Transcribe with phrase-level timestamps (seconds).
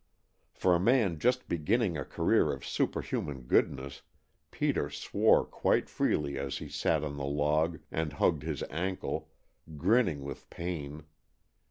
[0.51, 4.01] For a man just beginning a career of superhuman goodness
[4.49, 9.29] Peter swore quite freely as he sat on the log and hugged his ankle,
[9.77, 11.03] grinning with pain.